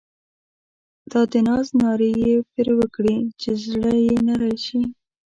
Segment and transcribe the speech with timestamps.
[1.11, 4.81] دا د ناز نارې یې پر وکړې چې زړه یې نری شي.